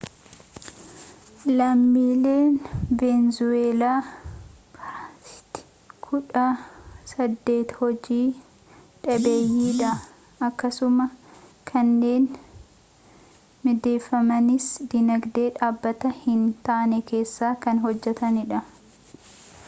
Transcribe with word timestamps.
lammiileen 1.57 2.53
veenzuweelaa 3.01 3.97
parsantii 4.77 5.65
kudha 6.07 6.45
saddeet 7.11 7.75
hojii 7.83 8.23
dhabeeyyiidha 9.03 9.91
akkasumas 10.49 11.13
kanneen 11.73 12.27
mindeeffamanis 13.69 14.71
diinagdee 14.95 15.47
dhaabbataa 15.61 16.15
hin 16.25 16.45
taane 16.71 17.03
keessa 17.15 17.55
kan 17.67 17.87
hojjataniidha 17.89 18.65